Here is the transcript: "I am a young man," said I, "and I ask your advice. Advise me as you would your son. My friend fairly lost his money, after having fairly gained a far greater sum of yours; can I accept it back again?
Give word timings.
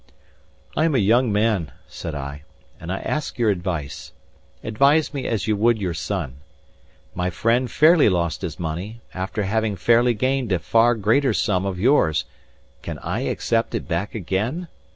"I 0.75 0.85
am 0.85 0.95
a 0.95 0.97
young 0.97 1.31
man," 1.31 1.73
said 1.87 2.15
I, 2.15 2.41
"and 2.79 2.91
I 2.91 3.01
ask 3.01 3.37
your 3.37 3.51
advice. 3.51 4.13
Advise 4.63 5.13
me 5.13 5.27
as 5.27 5.45
you 5.45 5.55
would 5.55 5.77
your 5.79 5.93
son. 5.93 6.37
My 7.13 7.29
friend 7.29 7.69
fairly 7.69 8.09
lost 8.09 8.41
his 8.41 8.59
money, 8.59 9.01
after 9.13 9.43
having 9.43 9.75
fairly 9.75 10.15
gained 10.15 10.51
a 10.51 10.57
far 10.57 10.95
greater 10.95 11.35
sum 11.35 11.67
of 11.67 11.79
yours; 11.79 12.25
can 12.81 12.97
I 12.97 13.19
accept 13.19 13.75
it 13.75 13.87
back 13.87 14.15
again? 14.15 14.69